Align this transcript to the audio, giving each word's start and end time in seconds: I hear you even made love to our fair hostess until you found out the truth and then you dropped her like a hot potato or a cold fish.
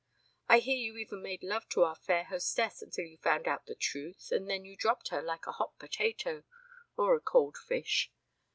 I 0.49 0.57
hear 0.57 0.77
you 0.77 0.97
even 0.97 1.21
made 1.21 1.43
love 1.43 1.69
to 1.69 1.83
our 1.83 1.95
fair 1.95 2.23
hostess 2.23 2.81
until 2.81 3.05
you 3.05 3.19
found 3.19 3.47
out 3.47 3.67
the 3.67 3.75
truth 3.75 4.29
and 4.31 4.49
then 4.49 4.65
you 4.65 4.75
dropped 4.75 5.09
her 5.09 5.21
like 5.21 5.45
a 5.45 5.51
hot 5.51 5.77
potato 5.77 6.43
or 6.97 7.13
a 7.13 7.19
cold 7.21 7.55
fish. 7.55 8.11